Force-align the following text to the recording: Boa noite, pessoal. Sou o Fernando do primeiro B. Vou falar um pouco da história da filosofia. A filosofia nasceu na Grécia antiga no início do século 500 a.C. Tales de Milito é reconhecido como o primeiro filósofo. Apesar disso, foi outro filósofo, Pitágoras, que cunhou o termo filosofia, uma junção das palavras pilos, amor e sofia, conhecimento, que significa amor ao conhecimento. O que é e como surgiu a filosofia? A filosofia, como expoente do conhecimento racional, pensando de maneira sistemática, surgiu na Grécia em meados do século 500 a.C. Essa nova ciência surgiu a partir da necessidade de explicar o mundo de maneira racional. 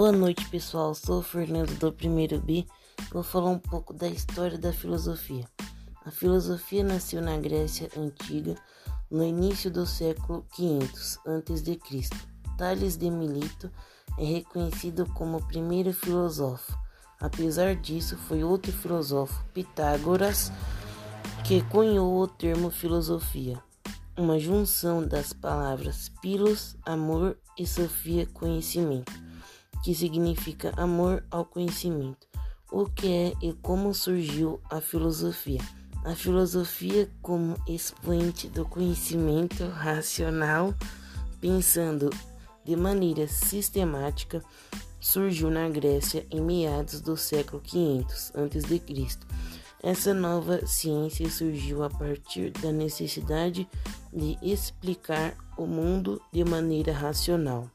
Boa 0.00 0.12
noite, 0.12 0.48
pessoal. 0.48 0.94
Sou 0.94 1.18
o 1.18 1.22
Fernando 1.22 1.78
do 1.78 1.92
primeiro 1.92 2.40
B. 2.40 2.64
Vou 3.12 3.22
falar 3.22 3.50
um 3.50 3.58
pouco 3.58 3.92
da 3.92 4.08
história 4.08 4.56
da 4.56 4.72
filosofia. 4.72 5.44
A 6.06 6.10
filosofia 6.10 6.82
nasceu 6.82 7.20
na 7.20 7.36
Grécia 7.36 7.90
antiga 7.94 8.54
no 9.10 9.22
início 9.22 9.70
do 9.70 9.84
século 9.84 10.46
500 10.56 11.18
a.C. 11.18 11.78
Tales 12.56 12.96
de 12.96 13.10
Milito 13.10 13.70
é 14.16 14.24
reconhecido 14.24 15.04
como 15.12 15.36
o 15.36 15.46
primeiro 15.46 15.92
filósofo. 15.92 16.74
Apesar 17.20 17.76
disso, 17.76 18.16
foi 18.16 18.42
outro 18.42 18.72
filósofo, 18.72 19.44
Pitágoras, 19.52 20.50
que 21.46 21.60
cunhou 21.64 22.18
o 22.18 22.26
termo 22.26 22.70
filosofia, 22.70 23.62
uma 24.16 24.38
junção 24.38 25.06
das 25.06 25.34
palavras 25.34 26.08
pilos, 26.22 26.74
amor 26.86 27.36
e 27.58 27.66
sofia, 27.66 28.24
conhecimento, 28.24 29.28
que 29.82 29.94
significa 29.94 30.72
amor 30.76 31.24
ao 31.30 31.44
conhecimento. 31.44 32.26
O 32.70 32.86
que 32.86 33.08
é 33.08 33.32
e 33.42 33.52
como 33.52 33.92
surgiu 33.92 34.60
a 34.70 34.80
filosofia? 34.80 35.60
A 36.04 36.14
filosofia, 36.14 37.10
como 37.20 37.56
expoente 37.66 38.48
do 38.48 38.64
conhecimento 38.64 39.66
racional, 39.68 40.74
pensando 41.40 42.10
de 42.64 42.76
maneira 42.76 43.26
sistemática, 43.26 44.42
surgiu 45.00 45.50
na 45.50 45.68
Grécia 45.68 46.26
em 46.30 46.40
meados 46.40 47.00
do 47.00 47.16
século 47.16 47.60
500 47.60 48.32
a.C. 48.34 48.82
Essa 49.82 50.12
nova 50.12 50.66
ciência 50.66 51.28
surgiu 51.30 51.82
a 51.82 51.88
partir 51.88 52.50
da 52.50 52.70
necessidade 52.70 53.66
de 54.12 54.38
explicar 54.42 55.34
o 55.56 55.66
mundo 55.66 56.20
de 56.30 56.44
maneira 56.44 56.92
racional. 56.92 57.70